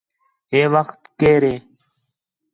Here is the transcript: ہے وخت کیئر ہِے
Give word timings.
ہے 0.51 0.61
وخت 0.73 0.99
کیئر 1.19 1.41
ہِے 1.49 1.55